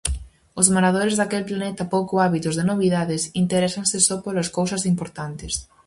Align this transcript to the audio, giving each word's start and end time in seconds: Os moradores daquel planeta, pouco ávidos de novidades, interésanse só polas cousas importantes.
Os 0.59 0.67
moradores 0.75 1.15
daquel 1.17 1.43
planeta, 1.49 1.91
pouco 1.95 2.13
ávidos 2.27 2.55
de 2.59 2.67
novidades, 2.71 3.21
interésanse 3.43 3.97
só 4.07 4.15
polas 4.25 4.49
cousas 4.57 4.83
importantes. 4.93 5.53